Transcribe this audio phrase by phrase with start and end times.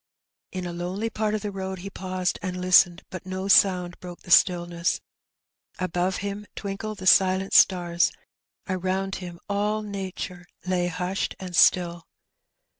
[0.51, 4.21] In a lonely part of the road he paused and listened^ but no sound broke
[4.21, 4.99] the stillness.
[5.77, 8.11] Above him twinkled the silent stars;
[8.67, 12.07] around him all nature lay hushed and still.